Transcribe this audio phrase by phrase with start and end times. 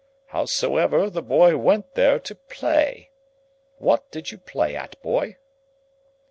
[0.29, 3.11] Howsever, the boy went there to play.
[3.77, 5.37] What did you play at, boy?"